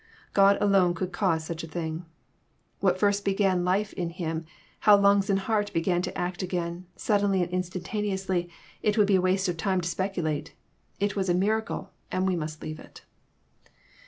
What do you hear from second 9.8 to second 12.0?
to speculate. It was a miracle,